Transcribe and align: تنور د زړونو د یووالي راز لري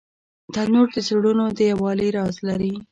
تنور 0.53 0.87
د 0.95 0.97
زړونو 1.07 1.45
د 1.57 1.59
یووالي 1.71 2.09
راز 2.17 2.35
لري 2.47 2.73